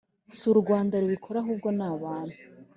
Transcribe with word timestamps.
s’urwanda 0.37 0.95
rubikora 1.01 1.37
ahubwo 1.43 1.67
nabantu 1.77 2.37